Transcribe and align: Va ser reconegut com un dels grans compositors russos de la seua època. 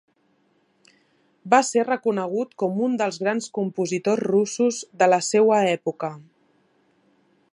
Va 1.53 1.59
ser 1.67 1.83
reconegut 1.89 2.55
com 2.63 2.81
un 2.87 2.97
dels 3.03 3.21
grans 3.25 3.51
compositors 3.59 4.25
russos 4.31 4.83
de 5.03 5.11
la 5.15 5.23
seua 5.31 5.63
època. 5.77 6.11